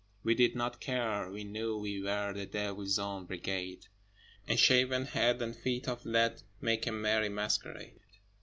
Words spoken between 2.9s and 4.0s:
Own Brigade: